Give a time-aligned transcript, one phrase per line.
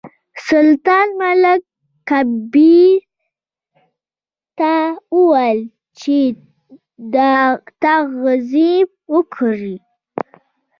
[0.49, 1.61] سلطان ملک
[2.09, 2.97] کبیر
[4.57, 4.75] ته
[5.15, 5.59] وویل
[5.99, 6.17] چې
[7.81, 9.75] تعظیم وکړه.